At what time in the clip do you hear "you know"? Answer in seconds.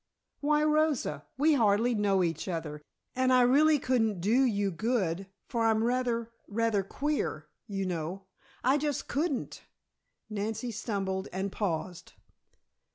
7.67-8.25